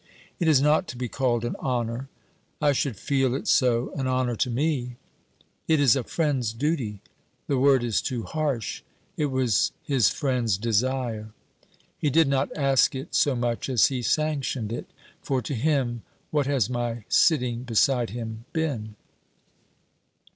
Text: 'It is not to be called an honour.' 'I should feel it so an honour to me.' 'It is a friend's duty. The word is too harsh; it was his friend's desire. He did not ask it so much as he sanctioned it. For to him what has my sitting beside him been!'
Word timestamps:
'It 0.39 0.47
is 0.47 0.59
not 0.59 0.87
to 0.87 0.97
be 0.97 1.07
called 1.07 1.45
an 1.45 1.55
honour.' 1.59 2.09
'I 2.59 2.71
should 2.71 2.97
feel 2.97 3.35
it 3.35 3.47
so 3.47 3.93
an 3.93 4.07
honour 4.07 4.35
to 4.35 4.49
me.' 4.49 4.97
'It 5.67 5.79
is 5.79 5.95
a 5.95 6.03
friend's 6.03 6.53
duty. 6.53 7.01
The 7.45 7.59
word 7.59 7.83
is 7.83 8.01
too 8.01 8.23
harsh; 8.23 8.81
it 9.15 9.27
was 9.27 9.73
his 9.83 10.09
friend's 10.09 10.57
desire. 10.57 11.33
He 11.99 12.09
did 12.09 12.27
not 12.27 12.49
ask 12.57 12.95
it 12.95 13.13
so 13.13 13.35
much 13.35 13.69
as 13.69 13.89
he 13.89 14.01
sanctioned 14.01 14.73
it. 14.73 14.87
For 15.21 15.39
to 15.43 15.53
him 15.53 16.01
what 16.31 16.47
has 16.47 16.67
my 16.67 17.03
sitting 17.07 17.61
beside 17.61 18.09
him 18.09 18.45
been!' 18.53 18.95